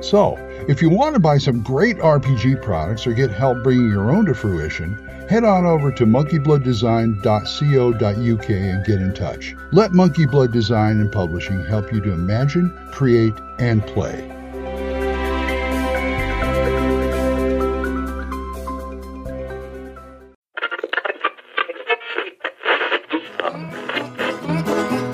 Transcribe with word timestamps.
So, 0.00 0.36
if 0.66 0.80
you 0.80 0.88
want 0.88 1.14
to 1.14 1.20
buy 1.20 1.36
some 1.38 1.62
great 1.62 1.98
RPG 1.98 2.62
products 2.62 3.06
or 3.06 3.12
get 3.12 3.30
help 3.30 3.62
bringing 3.62 3.88
your 3.88 4.10
own 4.10 4.24
to 4.26 4.34
fruition, 4.34 4.94
head 5.28 5.44
on 5.44 5.66
over 5.66 5.92
to 5.92 6.06
monkeyblooddesign.co.uk 6.06 8.50
and 8.50 8.86
get 8.86 9.02
in 9.02 9.14
touch. 9.14 9.54
Let 9.72 9.92
Monkey 9.92 10.26
Blood 10.26 10.52
Design 10.52 11.00
and 11.00 11.12
Publishing 11.12 11.64
help 11.66 11.92
you 11.92 12.00
to 12.00 12.12
imagine, 12.12 12.70
create, 12.90 13.34
and 13.58 13.86
play. 13.86 14.26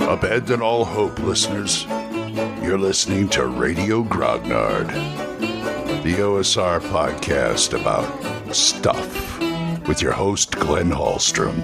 Abandon 0.08 0.62
all 0.62 0.84
hope, 0.84 1.18
listeners. 1.18 1.84
You're 2.66 2.78
listening 2.78 3.28
to 3.28 3.46
Radio 3.46 4.02
Grognard, 4.02 4.88
the 6.02 6.14
OSR 6.14 6.80
podcast 6.80 7.80
about 7.80 8.52
stuff 8.52 9.38
with 9.86 10.02
your 10.02 10.10
host, 10.10 10.50
Glenn 10.50 10.90
Hallstrom. 10.90 11.54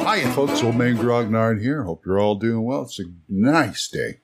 Hiya, 0.00 0.32
folks. 0.32 0.60
Old 0.64 0.74
Man 0.74 0.96
Grognard 0.96 1.62
here. 1.62 1.84
Hope 1.84 2.04
you're 2.04 2.18
all 2.18 2.34
doing 2.34 2.64
well. 2.64 2.82
It's 2.82 2.98
a 2.98 3.04
nice 3.28 3.86
day. 3.86 4.18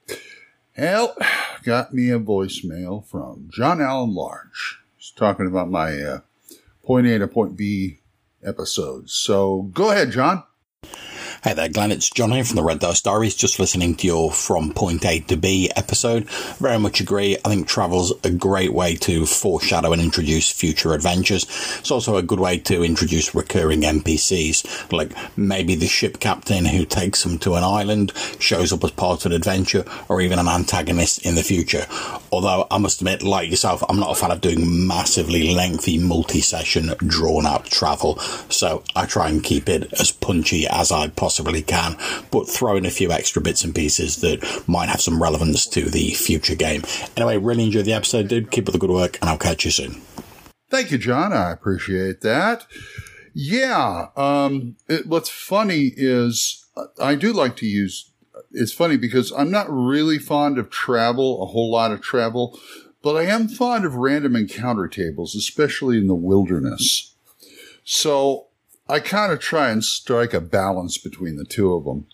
Hell, 0.73 1.17
got 1.62 1.95
me 1.95 2.11
a 2.11 2.19
voicemail 2.19 3.07
from 3.07 3.48
John 3.53 3.81
Allen 3.81 4.12
Large. 4.12 4.81
He's 4.97 5.12
talking 5.12 5.47
about 5.47 5.70
my 5.70 5.97
uh, 6.03 6.20
point 6.84 7.07
A 7.07 7.20
to 7.20 7.29
point 7.29 7.57
B 7.57 8.01
episodes. 8.45 9.12
So 9.12 9.70
go 9.73 9.92
ahead, 9.92 10.11
John. 10.11 10.42
Hey 11.45 11.53
there, 11.53 11.69
Glenn. 11.69 11.92
It's 11.92 12.09
John 12.09 12.33
here 12.33 12.45
from 12.45 12.56
the 12.56 12.62
Red 12.62 12.79
Dice 12.79 13.03
Diaries. 13.03 13.34
Just 13.34 13.61
listening 13.61 13.95
to 13.97 14.06
your 14.06 14.33
From 14.33 14.73
Point 14.73 15.05
A 15.05 15.20
to 15.20 15.37
B 15.37 15.70
episode. 15.77 16.29
Very 16.59 16.79
much 16.79 17.01
agree. 17.01 17.37
I 17.45 17.51
think 17.51 17.69
travel's 17.69 18.12
a 18.25 18.31
great 18.31 18.73
way 18.73 18.97
to 18.97 19.27
foreshadow 19.27 19.92
and 19.92 20.01
introduce 20.01 20.51
future 20.51 20.95
adventures. 20.95 21.45
It's 21.79 21.91
also 21.91 22.17
a 22.17 22.23
good 22.23 22.41
way 22.41 22.59
to 22.61 22.83
introduce 22.83 23.34
recurring 23.34 23.83
NPCs, 23.83 24.91
like 24.91 25.12
maybe 25.37 25.75
the 25.75 25.87
ship 25.87 26.20
captain 26.20 26.64
who 26.64 26.87
takes 26.87 27.23
them 27.23 27.39
to 27.39 27.55
an 27.55 27.62
island, 27.64 28.12
shows 28.41 28.73
up 28.73 28.83
as 28.83 28.92
part 28.92 29.20
of 29.20 29.31
an 29.31 29.37
adventure, 29.37 29.84
or 30.09 30.23
even 30.23 30.39
an 30.39 30.48
antagonist 30.48 31.25
in 31.25 31.34
the 31.34 31.42
future. 31.42 31.87
Although 32.33 32.67
I 32.70 32.79
must 32.79 33.03
admit, 33.03 33.23
like 33.23 33.51
yourself, 33.51 33.84
I'm 33.89 34.01
not 34.01 34.11
a 34.11 34.14
fan 34.14 34.30
of 34.30 34.41
doing 34.41 34.86
massively 34.86 35.55
lengthy 35.55 35.98
multi-session 35.98 36.95
drawn 37.07 37.46
out 37.46 37.67
travel. 37.67 38.19
So 38.48 38.83
I 38.96 39.05
try 39.05 39.29
and 39.29 39.45
keep 39.45 39.69
it 39.69 39.92
as 40.01 40.11
punchy 40.11 40.67
as 40.67 40.91
I 40.91 41.08
possibly 41.08 41.26
possibly 41.27 41.61
can, 41.61 41.97
but 42.31 42.48
throw 42.48 42.77
in 42.77 42.87
a 42.87 42.91
few 42.91 43.11
extra 43.11 43.42
bits 43.42 43.64
and 43.64 43.75
pieces 43.75 44.19
that 44.19 44.63
might 44.69 44.89
have 44.89 45.01
some 45.01 45.20
relevance 45.20 45.67
to 45.67 45.91
the 45.91 46.11
future 46.11 46.55
game. 46.55 46.83
Anyway, 47.17 47.37
really 47.37 47.64
enjoyed 47.64 47.85
the 47.85 47.92
episode, 47.92 48.29
dude. 48.29 48.53
Keep 48.53 48.69
up 48.69 48.73
the 48.73 48.79
good 48.79 48.91
work, 48.91 49.19
and 49.20 49.29
I'll 49.29 49.37
catch 49.37 49.64
you 49.64 49.73
soon. 49.73 50.01
Thank 50.70 50.92
you, 50.92 50.98
John. 50.98 51.33
I 51.33 51.51
appreciate 51.51 52.20
that. 52.20 52.64
Yeah. 53.35 54.07
Um, 54.14 54.77
it, 54.89 55.09
what's 55.09 55.29
funny 55.29 55.91
is 55.97 56.64
I 57.01 57.17
do 57.17 57.33
like 57.33 57.57
to 57.57 57.67
use. 57.67 58.13
It's 58.53 58.73
funny 58.73 58.97
because 58.97 59.33
I'm 59.33 59.51
not 59.51 59.67
really 59.69 60.20
fond 60.20 60.58
of 60.58 60.70
travel, 60.70 61.43
a 61.43 61.47
whole 61.47 61.73
lot 61.73 61.91
of 61.91 62.03
travel, 62.03 62.57
but 63.03 63.17
I 63.17 63.25
am 63.25 63.48
fond 63.48 63.85
of 63.85 63.97
random 63.97 64.37
encounter 64.37 64.87
tables, 64.87 65.35
especially 65.35 65.98
in 65.98 66.07
the 66.07 66.14
wilderness. 66.14 67.17
So 67.83 68.47
I 68.89 69.01
kind 69.01 69.33
of 69.33 69.41
try 69.41 69.70
and 69.70 69.85
strike 69.85 70.33
a 70.33 70.41
balance 70.41 70.98
between 70.98 71.36
the 71.36 71.45
two 71.45 71.73
of 71.74 71.85
them 71.85 72.07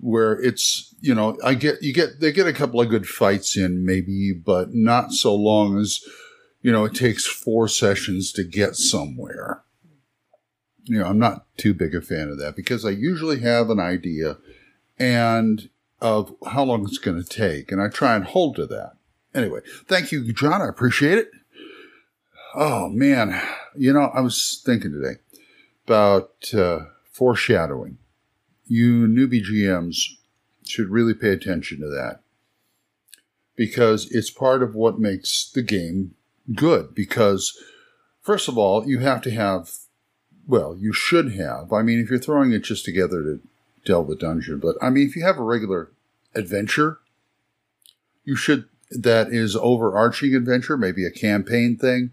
where 0.00 0.32
it's, 0.32 0.94
you 1.00 1.14
know, 1.14 1.38
I 1.44 1.54
get, 1.54 1.82
you 1.82 1.92
get, 1.92 2.20
they 2.20 2.32
get 2.32 2.46
a 2.46 2.52
couple 2.52 2.80
of 2.80 2.90
good 2.90 3.08
fights 3.08 3.56
in 3.56 3.86
maybe, 3.86 4.32
but 4.32 4.74
not 4.74 5.12
so 5.12 5.34
long 5.34 5.78
as, 5.78 6.00
you 6.62 6.72
know, 6.72 6.84
it 6.84 6.94
takes 6.94 7.26
four 7.26 7.68
sessions 7.68 8.32
to 8.32 8.44
get 8.44 8.74
somewhere. 8.74 9.62
You 10.82 10.98
know, 10.98 11.06
I'm 11.06 11.18
not 11.18 11.46
too 11.56 11.72
big 11.72 11.94
a 11.94 12.02
fan 12.02 12.28
of 12.28 12.38
that 12.38 12.56
because 12.56 12.84
I 12.84 12.90
usually 12.90 13.40
have 13.40 13.70
an 13.70 13.80
idea 13.80 14.36
and 14.98 15.70
of 16.00 16.34
how 16.46 16.64
long 16.64 16.84
it's 16.84 16.98
going 16.98 17.22
to 17.22 17.28
take. 17.28 17.72
And 17.72 17.80
I 17.80 17.88
try 17.88 18.14
and 18.14 18.24
hold 18.24 18.56
to 18.56 18.66
that. 18.66 18.92
Anyway, 19.34 19.60
thank 19.86 20.12
you, 20.12 20.30
John. 20.32 20.60
I 20.60 20.68
appreciate 20.68 21.18
it. 21.18 21.30
Oh 22.54 22.88
man. 22.88 23.40
You 23.76 23.92
know, 23.92 24.10
I 24.14 24.20
was 24.20 24.62
thinking 24.64 24.92
today, 24.92 25.20
about 25.86 26.52
uh, 26.54 26.86
foreshadowing. 27.10 27.98
You 28.66 29.06
newbie 29.06 29.44
GMs 29.44 29.98
should 30.66 30.88
really 30.88 31.14
pay 31.14 31.28
attention 31.28 31.80
to 31.80 31.88
that 31.88 32.20
because 33.56 34.10
it's 34.10 34.30
part 34.30 34.62
of 34.62 34.74
what 34.74 34.98
makes 34.98 35.50
the 35.50 35.62
game 35.62 36.14
good. 36.54 36.94
Because, 36.94 37.56
first 38.20 38.48
of 38.48 38.58
all, 38.58 38.86
you 38.86 39.00
have 39.00 39.22
to 39.22 39.30
have, 39.30 39.70
well, 40.46 40.76
you 40.76 40.92
should 40.92 41.32
have. 41.34 41.72
I 41.72 41.82
mean, 41.82 42.00
if 42.00 42.10
you're 42.10 42.18
throwing 42.18 42.52
it 42.52 42.64
just 42.64 42.84
together 42.84 43.22
to 43.22 43.40
delve 43.84 44.08
the 44.08 44.16
dungeon, 44.16 44.58
but 44.58 44.76
I 44.82 44.90
mean, 44.90 45.06
if 45.06 45.16
you 45.16 45.24
have 45.24 45.38
a 45.38 45.42
regular 45.42 45.90
adventure, 46.34 46.98
you 48.24 48.36
should, 48.36 48.64
that 48.90 49.28
is 49.28 49.54
overarching 49.54 50.34
adventure, 50.34 50.76
maybe 50.76 51.04
a 51.04 51.10
campaign 51.10 51.76
thing, 51.76 52.12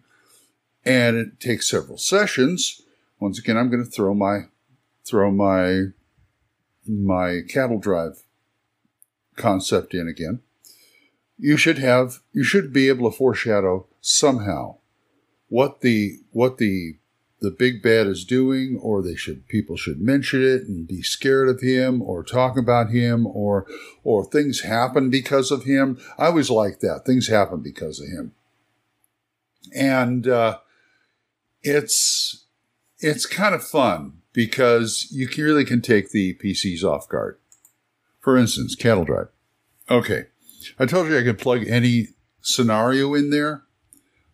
and 0.83 1.15
it 1.15 1.39
takes 1.39 1.69
several 1.69 1.97
sessions 1.97 2.80
once 3.21 3.37
again, 3.37 3.55
I'm 3.55 3.69
going 3.69 3.83
to 3.83 3.89
throw 3.89 4.13
my 4.13 4.47
throw 5.05 5.31
my 5.31 5.91
my 6.87 7.41
cattle 7.47 7.79
drive 7.79 8.23
concept 9.37 9.93
in 9.93 10.07
again. 10.07 10.41
You 11.37 11.55
should 11.55 11.77
have 11.77 12.19
you 12.33 12.43
should 12.43 12.73
be 12.73 12.89
able 12.89 13.09
to 13.09 13.15
foreshadow 13.15 13.87
somehow 14.01 14.77
what 15.47 15.81
the 15.81 16.17
what 16.31 16.57
the 16.57 16.95
the 17.41 17.51
big 17.51 17.81
bad 17.81 18.07
is 18.07 18.25
doing, 18.25 18.79
or 18.81 19.01
they 19.01 19.15
should 19.15 19.47
people 19.47 19.77
should 19.77 20.01
mention 20.01 20.43
it 20.43 20.63
and 20.63 20.87
be 20.87 21.01
scared 21.03 21.47
of 21.47 21.61
him, 21.61 22.01
or 22.01 22.23
talk 22.23 22.57
about 22.57 22.89
him, 22.89 23.27
or 23.27 23.67
or 24.03 24.25
things 24.25 24.61
happen 24.61 25.11
because 25.11 25.51
of 25.51 25.63
him. 25.63 25.99
I 26.17 26.27
always 26.27 26.49
like 26.49 26.79
that. 26.79 27.03
Things 27.05 27.27
happen 27.27 27.61
because 27.61 27.99
of 27.99 28.07
him, 28.07 28.33
and 29.75 30.27
uh, 30.27 30.57
it's 31.63 32.45
it's 33.01 33.25
kind 33.25 33.53
of 33.53 33.63
fun 33.63 34.13
because 34.33 35.07
you 35.11 35.27
really 35.37 35.65
can 35.65 35.81
take 35.81 36.11
the 36.11 36.35
PCs 36.35 36.83
off 36.83 37.09
guard. 37.09 37.37
For 38.19 38.37
instance, 38.37 38.75
cattle 38.75 39.03
drive. 39.03 39.29
Okay. 39.89 40.25
I 40.79 40.85
told 40.85 41.07
you 41.07 41.17
I 41.17 41.23
could 41.23 41.39
plug 41.39 41.67
any 41.67 42.09
scenario 42.41 43.13
in 43.13 43.31
there, 43.31 43.63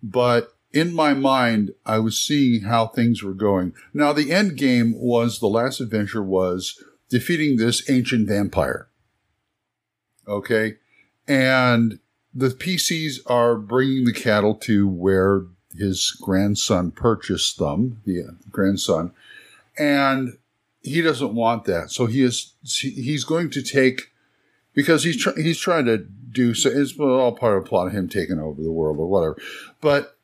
but 0.03 0.53
in 0.73 0.93
my 0.93 1.13
mind, 1.13 1.71
I 1.85 1.99
was 1.99 2.19
seeing 2.19 2.63
how 2.63 2.87
things 2.87 3.23
were 3.23 3.33
going. 3.33 3.73
Now, 3.93 4.13
the 4.13 4.31
end 4.31 4.57
game 4.57 4.93
was 4.95 5.39
the 5.39 5.47
last 5.47 5.79
adventure 5.79 6.21
was 6.21 6.81
defeating 7.09 7.55
this 7.55 7.89
ancient 7.89 8.27
vampire. 8.27 8.89
Okay. 10.27 10.75
And 11.27 11.99
the 12.33 12.49
PCs 12.49 13.19
are 13.25 13.55
bringing 13.55 14.03
the 14.03 14.13
cattle 14.13 14.55
to 14.55 14.87
where 14.87 15.45
his 15.77 16.17
grandson 16.21 16.91
purchased 16.91 17.57
them, 17.57 18.01
the 18.05 18.21
uh, 18.21 18.31
grandson, 18.51 19.11
and 19.77 20.37
he 20.81 21.01
doesn't 21.01 21.35
want 21.35 21.65
that. 21.65 21.91
So 21.91 22.05
he 22.05 22.23
is 22.23 22.53
he's 22.63 23.23
going 23.23 23.49
to 23.51 23.61
take 23.61 24.11
because 24.73 25.03
he's 25.03 25.21
tr- 25.21 25.39
he's 25.39 25.59
trying 25.59 25.85
to 25.85 25.97
do 25.97 26.53
so. 26.53 26.69
It's 26.69 26.97
all 26.99 27.35
part 27.35 27.57
of 27.57 27.63
the 27.63 27.69
plot 27.69 27.87
of 27.87 27.93
him 27.93 28.07
taking 28.07 28.39
over 28.39 28.61
the 28.61 28.71
world 28.71 28.97
or 28.99 29.07
whatever. 29.07 29.37
But 29.81 30.17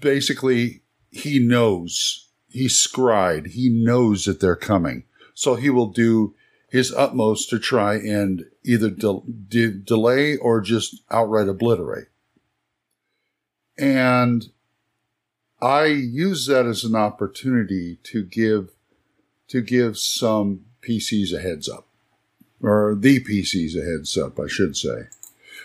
basically, 0.00 0.82
he 1.10 1.38
knows 1.38 2.28
he's 2.48 2.74
scryed. 2.74 3.48
He 3.48 3.68
knows 3.68 4.24
that 4.24 4.40
they're 4.40 4.56
coming. 4.56 5.04
So 5.34 5.54
he 5.54 5.70
will 5.70 5.86
do 5.86 6.34
his 6.68 6.92
utmost 6.92 7.50
to 7.50 7.58
try 7.58 7.94
and 7.94 8.44
either 8.64 8.90
de- 8.90 9.20
de- 9.48 9.72
delay 9.72 10.36
or 10.36 10.60
just 10.60 11.02
outright 11.10 11.48
obliterate. 11.48 12.08
And 13.78 14.50
I 15.62 15.84
use 15.84 16.46
that 16.46 16.66
as 16.66 16.82
an 16.82 16.96
opportunity 16.96 17.98
to 18.02 18.24
give 18.24 18.70
to 19.46 19.60
give 19.60 19.96
some 19.96 20.64
PCs 20.80 21.32
a 21.32 21.40
heads 21.40 21.68
up, 21.68 21.86
or 22.60 22.96
the 22.98 23.22
PCs 23.22 23.76
a 23.76 23.84
heads 23.84 24.18
up, 24.18 24.40
I 24.40 24.48
should 24.48 24.76
say. 24.76 25.04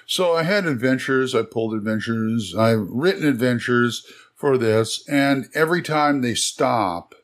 So 0.05 0.33
I 0.33 0.43
had 0.43 0.65
adventures, 0.65 1.33
I 1.33 1.41
pulled 1.41 1.73
adventures, 1.73 2.53
I've 2.55 2.87
written 2.89 3.25
adventures 3.25 4.05
for 4.35 4.57
this, 4.57 5.07
and 5.07 5.49
every 5.53 5.81
time 5.81 6.21
they 6.21 6.35
stop, 6.35 7.15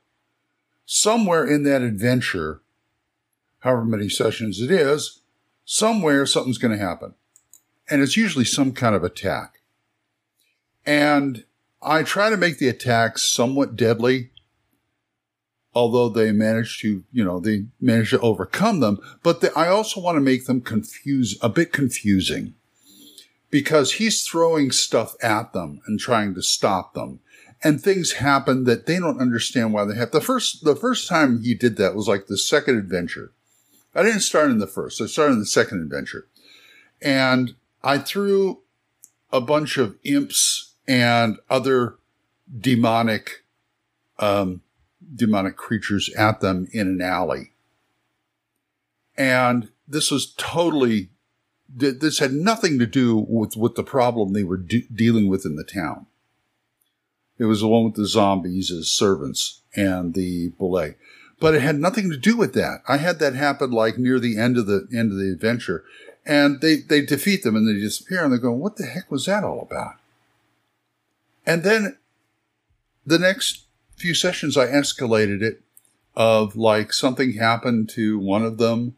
somewhere 0.86 1.46
in 1.46 1.64
that 1.64 1.82
adventure, 1.82 2.62
however 3.60 3.86
many 3.86 4.10
sessions 4.10 4.60
it 4.60 4.72
is, 4.72 5.20
somewhere 5.66 6.26
something's 6.26 6.58
going 6.58 6.78
to 6.78 6.84
happen. 6.84 7.14
And 7.90 8.02
it's 8.02 8.18
usually 8.18 8.46
some 8.46 8.72
kind 8.72 8.96
of 8.96 9.04
attack. 9.04 9.60
And 10.86 11.44
I 11.84 12.04
try 12.04 12.30
to 12.30 12.38
make 12.38 12.58
the 12.58 12.70
attacks 12.70 13.24
somewhat 13.24 13.76
deadly, 13.76 14.30
although 15.74 16.10
they 16.10 16.32
manage 16.32 16.80
to, 16.80 17.04
you 17.12 17.24
know, 17.24 17.40
they 17.40 17.66
manage 17.82 18.12
to 18.12 18.20
overcome 18.22 18.80
them. 18.80 19.00
But 19.22 19.42
the, 19.42 19.58
I 19.58 19.68
also 19.68 20.00
want 20.00 20.16
to 20.16 20.22
make 20.22 20.46
them 20.46 20.62
confuse, 20.62 21.38
a 21.42 21.50
bit 21.50 21.74
confusing 21.74 22.56
because 23.50 23.94
he's 23.94 24.24
throwing 24.26 24.72
stuff 24.72 25.16
at 25.22 25.54
them 25.54 25.82
and 25.86 26.00
trying 26.00 26.34
to 26.36 26.42
stop 26.42 26.94
them. 26.94 27.20
And 27.64 27.82
things 27.82 28.14
happen 28.14 28.64
that 28.66 28.88
they 28.88 29.00
don't 29.00 29.22
understand 29.22 29.74
why 29.74 29.86
they 29.86 29.96
have. 29.96 30.12
The 30.12 30.22
first, 30.22 30.66
the 30.66 30.76
first 30.76 31.08
time 31.08 31.42
he 31.42 31.54
did 31.54 31.78
that 31.78 31.96
was 31.96 32.08
like 32.08 32.28
the 32.28 32.38
second 32.38 32.78
adventure. 32.78 33.32
I 33.96 34.04
didn't 34.04 34.22
start 34.22 34.50
in 34.50 34.58
the 34.58 34.68
first. 34.68 35.00
I 35.02 35.06
started 35.06 35.34
in 35.34 35.40
the 35.40 35.46
second 35.46 35.82
adventure. 35.82 36.28
And 37.02 37.56
I 37.84 38.00
threw 38.00 38.62
a 39.32 39.40
bunch 39.40 39.78
of 39.78 39.98
imps 40.04 40.73
and 40.88 41.38
other 41.50 41.96
demonic, 42.60 43.44
um, 44.20 44.62
demonic 45.16 45.56
creatures 45.56 46.10
at 46.16 46.42
them 46.42 46.68
in 46.72 46.88
an 46.88 47.02
alley. 47.02 47.52
And 49.18 49.70
this 49.88 50.12
was 50.12 50.34
totally, 50.38 51.10
this 51.70 52.20
had 52.20 52.34
nothing 52.34 52.80
to 52.80 52.86
do 52.86 53.18
with, 53.18 53.56
with 53.56 53.76
the 53.76 53.84
problem 53.84 54.34
they 54.34 54.44
were 54.44 54.58
de- 54.58 54.88
dealing 54.94 55.28
with 55.28 55.46
in 55.46 55.56
the 55.56 55.64
town. 55.64 56.08
It 57.38 57.46
was 57.46 57.62
the 57.62 57.68
one 57.68 57.86
with 57.86 57.96
the 57.96 58.08
zombies 58.08 58.72
as 58.72 58.88
servants 58.88 59.62
and 59.76 60.14
the 60.14 60.50
bullet. 60.50 60.98
But 61.40 61.56
it 61.56 61.62
had 61.62 61.80
nothing 61.80 62.10
to 62.10 62.18
do 62.18 62.38
with 62.38 62.54
that. 62.54 62.84
I 62.88 62.98
had 62.98 63.20
that 63.20 63.36
happen 63.36 63.72
like 63.72 63.98
near 63.98 64.20
the 64.20 64.38
end 64.38 64.58
of 64.58 64.66
the 64.66 64.88
end 64.94 65.12
of 65.12 65.18
the 65.18 65.32
adventure. 65.32 65.84
And 66.26 66.62
they, 66.62 66.78
they 66.78 67.02
defeat 67.02 67.44
them 67.44 67.56
and 67.56 67.68
they 67.68 67.80
disappear 67.80 68.24
and 68.24 68.32
they're 68.32 68.40
going, 68.40 68.60
what 68.60 68.78
the 68.78 68.86
heck 68.86 69.12
was 69.12 69.26
that 69.26 69.44
all 69.44 69.62
about? 69.62 69.96
And 71.46 71.64
then 71.64 71.98
the 73.06 73.20
next 73.20 73.66
few 73.96 74.14
sessions, 74.14 74.58
I 74.58 74.68
escalated 74.68 75.42
it 75.42 75.62
of 76.16 76.56
like 76.56 76.94
something 76.94 77.34
happened 77.34 77.90
to 77.90 78.20
one 78.20 78.44
of 78.44 78.58
them. 78.58 78.96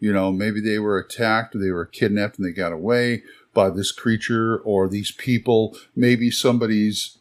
You 0.00 0.12
know, 0.12 0.32
maybe 0.32 0.60
they 0.60 0.78
were 0.78 0.98
attacked 0.98 1.54
or 1.54 1.58
they 1.58 1.70
were 1.70 1.86
kidnapped 1.86 2.38
and 2.38 2.46
they 2.46 2.52
got 2.52 2.72
away 2.72 3.22
by 3.54 3.70
this 3.70 3.92
creature 3.92 4.58
or 4.58 4.88
these 4.88 5.12
people. 5.12 5.76
Maybe 5.94 6.30
somebody's, 6.30 7.18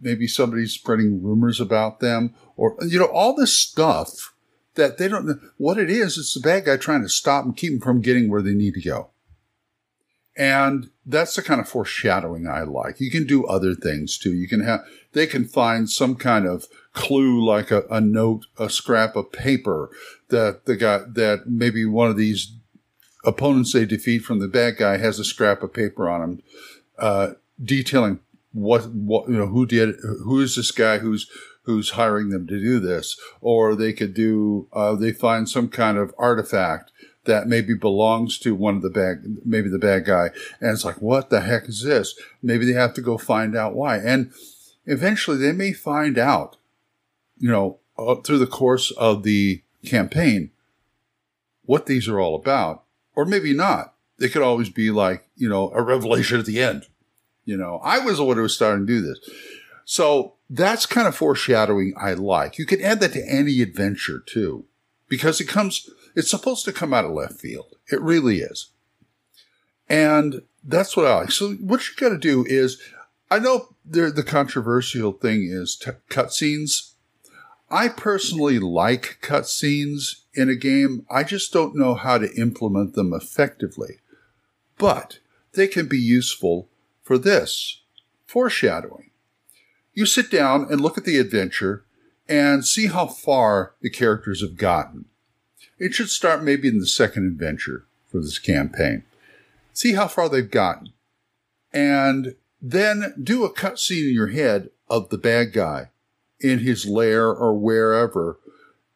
maybe 0.00 0.26
somebody's 0.26 0.72
spreading 0.72 1.22
rumors 1.22 1.60
about 1.60 2.00
them 2.00 2.34
or, 2.56 2.76
you 2.86 2.98
know, 2.98 3.06
all 3.06 3.34
this 3.34 3.56
stuff 3.56 4.34
that 4.74 4.98
they 4.98 5.08
don't 5.08 5.26
know 5.26 5.38
what 5.58 5.78
it 5.78 5.90
is. 5.90 6.16
It's 6.16 6.34
the 6.34 6.40
bad 6.40 6.64
guy 6.64 6.76
trying 6.76 7.02
to 7.02 7.08
stop 7.08 7.44
and 7.44 7.56
keep 7.56 7.72
them 7.72 7.80
from 7.80 8.00
getting 8.00 8.30
where 8.30 8.42
they 8.42 8.54
need 8.54 8.74
to 8.74 8.80
go. 8.80 9.10
And 10.36 10.90
that's 11.04 11.36
the 11.36 11.42
kind 11.42 11.60
of 11.60 11.68
foreshadowing 11.68 12.46
I 12.46 12.62
like. 12.62 13.00
You 13.00 13.10
can 13.10 13.26
do 13.26 13.44
other 13.46 13.74
things 13.74 14.16
too. 14.16 14.32
You 14.32 14.48
can 14.48 14.60
have, 14.60 14.80
they 15.12 15.26
can 15.26 15.44
find 15.44 15.90
some 15.90 16.16
kind 16.16 16.46
of 16.46 16.66
clue 16.94 17.44
like 17.44 17.70
a, 17.70 17.82
a 17.90 18.00
note, 18.00 18.46
a 18.58 18.70
scrap 18.70 19.14
of 19.14 19.32
paper 19.32 19.90
that 20.28 20.64
the 20.64 20.76
guy, 20.76 21.00
that 21.06 21.42
maybe 21.46 21.84
one 21.84 22.08
of 22.08 22.16
these 22.16 22.54
opponents 23.24 23.72
they 23.72 23.84
defeat 23.84 24.20
from 24.20 24.38
the 24.38 24.48
bad 24.48 24.78
guy 24.78 24.96
has 24.96 25.18
a 25.18 25.24
scrap 25.24 25.62
of 25.62 25.74
paper 25.74 26.08
on 26.08 26.22
him, 26.22 26.42
uh, 26.98 27.32
detailing 27.62 28.20
what, 28.52 28.90
what, 28.90 29.28
you 29.28 29.36
know, 29.36 29.46
who 29.46 29.66
did, 29.66 29.96
who 30.24 30.40
is 30.40 30.56
this 30.56 30.70
guy 30.70 30.98
who's, 30.98 31.30
who's 31.64 31.90
hiring 31.90 32.30
them 32.30 32.46
to 32.46 32.58
do 32.58 32.80
this? 32.80 33.18
Or 33.40 33.74
they 33.74 33.92
could 33.92 34.14
do, 34.14 34.66
uh, 34.72 34.94
they 34.94 35.12
find 35.12 35.48
some 35.48 35.68
kind 35.68 35.98
of 35.98 36.14
artifact 36.18 36.90
that 37.24 37.46
maybe 37.46 37.74
belongs 37.74 38.38
to 38.40 38.54
one 38.54 38.76
of 38.76 38.82
the 38.82 38.90
bad, 38.90 39.38
maybe 39.44 39.68
the 39.68 39.78
bad 39.78 40.04
guy. 40.04 40.30
And 40.60 40.72
it's 40.72 40.84
like, 40.84 41.00
what 41.00 41.30
the 41.30 41.40
heck 41.40 41.68
is 41.68 41.82
this? 41.82 42.18
Maybe 42.42 42.64
they 42.64 42.72
have 42.72 42.94
to 42.94 43.00
go 43.00 43.16
find 43.16 43.56
out 43.56 43.74
why. 43.74 43.98
And 43.98 44.32
eventually 44.86 45.36
they 45.36 45.52
may 45.52 45.72
find 45.72 46.18
out, 46.18 46.56
you 47.38 47.50
know, 47.50 47.78
uh, 47.96 48.16
through 48.16 48.38
the 48.38 48.46
course 48.46 48.90
of 48.92 49.22
the 49.22 49.62
campaign, 49.84 50.50
what 51.64 51.86
these 51.86 52.08
are 52.08 52.18
all 52.18 52.34
about. 52.34 52.84
Or 53.14 53.24
maybe 53.24 53.52
not. 53.52 53.94
They 54.18 54.28
could 54.28 54.42
always 54.42 54.70
be 54.70 54.90
like, 54.90 55.28
you 55.36 55.48
know, 55.48 55.70
a 55.74 55.82
revelation 55.82 56.38
at 56.38 56.46
the 56.46 56.62
end. 56.62 56.86
You 57.44 57.56
know, 57.56 57.80
I 57.82 57.98
was 57.98 58.18
the 58.18 58.24
one 58.24 58.36
who 58.36 58.42
was 58.42 58.54
starting 58.54 58.86
to 58.86 58.92
do 58.92 59.00
this. 59.02 59.18
So 59.84 60.34
that's 60.48 60.86
kind 60.86 61.08
of 61.08 61.16
foreshadowing 61.16 61.94
I 62.00 62.14
like. 62.14 62.56
You 62.56 62.66
can 62.66 62.80
add 62.80 63.00
that 63.00 63.12
to 63.12 63.28
any 63.28 63.60
adventure 63.60 64.20
too, 64.24 64.64
because 65.08 65.40
it 65.40 65.48
comes, 65.48 65.90
it's 66.14 66.30
supposed 66.30 66.64
to 66.64 66.72
come 66.72 66.92
out 66.92 67.04
of 67.04 67.12
left 67.12 67.40
field. 67.40 67.74
It 67.90 68.00
really 68.00 68.40
is. 68.40 68.70
And 69.88 70.42
that's 70.64 70.96
what 70.96 71.06
I 71.06 71.16
like. 71.16 71.32
So 71.32 71.52
what 71.54 71.88
you 71.88 71.94
got 71.96 72.10
to 72.10 72.18
do 72.18 72.44
is, 72.46 72.80
I 73.30 73.38
know 73.38 73.74
the 73.84 74.24
controversial 74.26 75.12
thing 75.12 75.48
is 75.50 75.76
t- 75.76 75.90
cutscenes. 76.08 76.92
I 77.70 77.88
personally 77.88 78.58
like 78.58 79.18
cutscenes 79.22 80.22
in 80.34 80.48
a 80.48 80.54
game. 80.54 81.06
I 81.10 81.24
just 81.24 81.52
don't 81.52 81.76
know 81.76 81.94
how 81.94 82.18
to 82.18 82.34
implement 82.34 82.94
them 82.94 83.12
effectively. 83.12 83.98
But 84.78 85.18
they 85.54 85.66
can 85.66 85.86
be 85.88 85.98
useful 85.98 86.68
for 87.02 87.18
this 87.18 87.80
foreshadowing. 88.26 89.10
You 89.94 90.06
sit 90.06 90.30
down 90.30 90.66
and 90.70 90.80
look 90.80 90.96
at 90.96 91.04
the 91.04 91.18
adventure 91.18 91.84
and 92.28 92.64
see 92.64 92.86
how 92.86 93.06
far 93.06 93.74
the 93.82 93.90
characters 93.90 94.40
have 94.40 94.56
gotten. 94.56 95.06
It 95.82 95.94
should 95.94 96.10
start 96.10 96.44
maybe 96.44 96.68
in 96.68 96.78
the 96.78 96.86
second 96.86 97.26
adventure 97.26 97.86
for 98.06 98.20
this 98.20 98.38
campaign. 98.38 99.02
See 99.72 99.94
how 99.94 100.06
far 100.06 100.28
they've 100.28 100.48
gotten. 100.48 100.92
And 101.72 102.36
then 102.60 103.12
do 103.20 103.42
a 103.42 103.52
cutscene 103.52 104.10
in 104.10 104.14
your 104.14 104.28
head 104.28 104.70
of 104.88 105.08
the 105.08 105.18
bad 105.18 105.52
guy 105.52 105.90
in 106.38 106.60
his 106.60 106.86
lair 106.86 107.26
or 107.26 107.58
wherever, 107.58 108.38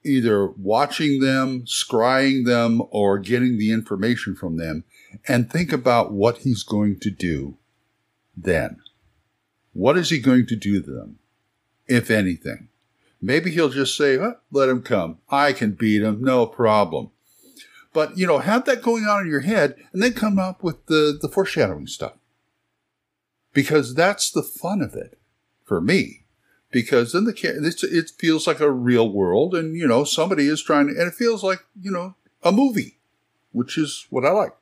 either 0.05 0.47
watching 0.47 1.19
them, 1.19 1.64
scrying 1.64 2.47
them, 2.47 2.81
or 2.93 3.19
getting 3.19 3.59
the 3.59 3.73
information 3.73 4.37
from 4.37 4.57
them, 4.57 4.85
and 5.26 5.50
think 5.50 5.73
about 5.73 6.12
what 6.12 6.38
he's 6.38 6.62
going 6.62 7.00
to 7.00 7.11
do 7.11 7.57
then. 8.37 8.76
What 9.73 9.99
is 9.99 10.11
he 10.11 10.21
going 10.21 10.47
to 10.47 10.55
do 10.55 10.81
to 10.81 10.93
them, 10.93 11.19
if 11.88 12.12
anything? 12.12 12.69
Maybe 13.26 13.50
he'll 13.50 13.71
just 13.71 13.97
say, 13.97 14.16
oh, 14.18 14.37
let 14.52 14.68
him 14.68 14.83
come. 14.83 15.18
I 15.28 15.52
can 15.52 15.73
beat 15.73 16.00
him. 16.00 16.23
No 16.23 16.47
problem. 16.47 17.11
But, 17.92 18.16
you 18.16 18.25
know, 18.25 18.38
have 18.38 18.66
that 18.66 18.83
going 18.83 19.02
on 19.02 19.23
in 19.23 19.28
your 19.28 19.40
head 19.40 19.75
and 19.92 20.00
then 20.00 20.12
come 20.12 20.38
up 20.38 20.62
with 20.62 20.87
the, 20.87 21.18
the 21.21 21.28
foreshadowing 21.28 21.88
stuff. 21.88 22.12
Because 23.52 23.97
that's 23.97 24.30
the 24.30 24.45
fun 24.45 24.80
of 24.80 24.95
it 24.95 25.18
for 25.64 25.80
me. 25.80 26.26
Because 26.71 27.12
then 27.12 27.25
the 27.25 27.35
it 27.90 28.11
feels 28.16 28.47
like 28.47 28.61
a 28.61 28.71
real 28.71 29.11
world 29.11 29.56
and, 29.56 29.75
you 29.75 29.88
know, 29.88 30.04
somebody 30.04 30.47
is 30.47 30.62
trying 30.62 30.87
to, 30.87 30.92
and 30.92 31.09
it 31.09 31.14
feels 31.14 31.42
like, 31.42 31.64
you 31.80 31.90
know, 31.90 32.14
a 32.45 32.52
movie, 32.52 32.99
which 33.50 33.76
is 33.76 34.06
what 34.09 34.25
I 34.25 34.30
like. 34.30 34.54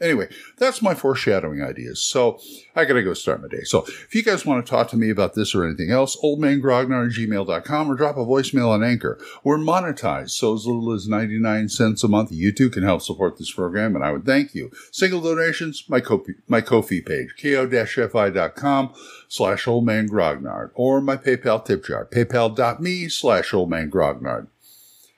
Anyway, 0.00 0.28
that's 0.58 0.82
my 0.82 0.92
foreshadowing 0.92 1.62
ideas. 1.62 2.02
So 2.02 2.40
I 2.74 2.84
gotta 2.84 3.02
go 3.02 3.14
start 3.14 3.40
my 3.40 3.48
day. 3.48 3.62
So 3.62 3.84
if 3.86 4.12
you 4.12 4.24
guys 4.24 4.44
want 4.44 4.64
to 4.64 4.68
talk 4.68 4.88
to 4.88 4.96
me 4.96 5.08
about 5.08 5.34
this 5.34 5.54
or 5.54 5.64
anything 5.64 5.92
else, 5.92 6.16
oldmangrognard 6.16 7.06
at 7.06 7.16
gmail.com 7.16 7.90
or 7.90 7.94
drop 7.94 8.16
a 8.16 8.20
voicemail 8.20 8.70
on 8.70 8.82
Anchor. 8.82 9.18
We're 9.44 9.56
monetized, 9.56 10.30
so 10.30 10.54
as 10.54 10.66
little 10.66 10.92
as 10.92 11.06
99 11.06 11.68
cents 11.68 12.02
a 12.02 12.08
month. 12.08 12.32
You 12.32 12.52
too 12.52 12.70
can 12.70 12.82
help 12.82 13.02
support 13.02 13.38
this 13.38 13.52
program, 13.52 13.94
and 13.94 14.04
I 14.04 14.10
would 14.10 14.26
thank 14.26 14.52
you. 14.54 14.72
Single 14.90 15.20
donations, 15.20 15.84
my 15.88 16.02
my 16.48 16.60
Ko-fi 16.60 17.00
page, 17.00 17.34
ko-fi.com 17.40 18.94
slash 19.28 19.64
oldmangrognard, 19.64 20.70
or 20.74 21.00
my 21.00 21.16
PayPal 21.16 21.64
tip 21.64 21.84
jar, 21.84 22.04
paypal.me 22.04 23.08
slash 23.08 23.52
oldmangrognard. 23.52 24.48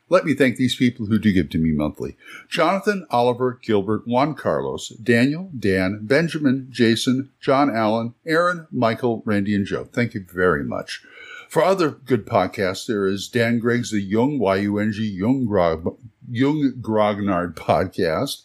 Let 0.08 0.24
me 0.24 0.34
thank 0.34 0.56
these 0.56 0.76
people 0.76 1.06
who 1.06 1.18
do 1.18 1.32
give 1.32 1.50
to 1.50 1.58
me 1.58 1.72
monthly. 1.72 2.16
Jonathan, 2.48 3.06
Oliver, 3.10 3.58
Gilbert, 3.60 4.06
Juan 4.06 4.34
Carlos, 4.34 4.90
Daniel, 4.90 5.50
Dan, 5.58 6.00
Benjamin, 6.02 6.68
Jason, 6.70 7.30
John 7.40 7.74
Allen, 7.74 8.14
Aaron, 8.24 8.68
Michael, 8.70 9.22
Randy, 9.24 9.54
and 9.54 9.66
Joe. 9.66 9.88
Thank 9.92 10.14
you 10.14 10.24
very 10.32 10.62
much. 10.62 11.02
For 11.48 11.62
other 11.62 11.90
good 11.90 12.26
podcasts, 12.26 12.86
there 12.86 13.06
is 13.06 13.28
Dan 13.28 13.58
Gregg's 13.58 13.90
The 13.90 14.00
Young, 14.00 14.38
Y-U-N-G, 14.38 15.02
Young, 15.04 15.46
Yung 16.30 16.72
Grognard 16.80 17.54
podcast. 17.54 18.42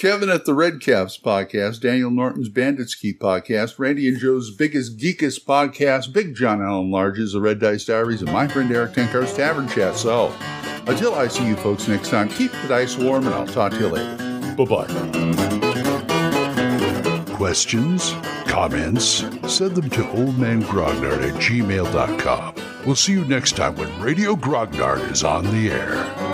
Kevin 0.00 0.30
at 0.30 0.46
the 0.46 0.54
Red 0.54 0.80
Caps 0.80 1.18
podcast, 1.18 1.82
Daniel 1.82 2.10
Norton's 2.10 2.48
Bandits 2.48 2.94
Keep 2.94 3.20
podcast, 3.20 3.78
Randy 3.78 4.08
and 4.08 4.18
Joe's 4.18 4.50
Biggest 4.50 4.96
Geekest 4.96 5.44
podcast, 5.44 6.14
Big 6.14 6.34
John 6.34 6.62
Allen 6.62 6.90
Large's 6.90 7.34
The 7.34 7.40
Red 7.42 7.58
Dice 7.58 7.84
Diaries, 7.84 8.22
and 8.22 8.32
my 8.32 8.48
friend 8.48 8.72
Erik 8.72 8.94
Tenkar's 8.94 9.34
Tavern 9.34 9.68
Chat. 9.68 9.96
So, 9.96 10.34
until 10.86 11.14
I 11.14 11.28
see 11.28 11.46
you 11.46 11.54
folks 11.54 11.86
next 11.86 12.08
time, 12.08 12.30
keep 12.30 12.50
the 12.50 12.68
dice 12.68 12.96
warm, 12.96 13.26
and 13.26 13.34
I'll 13.34 13.46
talk 13.46 13.72
to 13.72 13.78
you 13.78 13.88
later. 13.88 14.16
Bye-bye. 14.56 14.86
Questions? 17.34 18.14
Comments? 18.46 19.04
Send 19.04 19.76
them 19.76 19.90
to 19.90 20.00
oldmangrognard 20.00 21.28
at 21.28 21.34
gmail.com. 21.34 22.54
We'll 22.86 22.96
see 22.96 23.12
you 23.12 23.26
next 23.26 23.54
time 23.54 23.76
when 23.76 24.00
Radio 24.00 24.34
Grognard 24.34 25.10
is 25.10 25.24
on 25.24 25.44
the 25.44 25.70
air. 25.70 26.29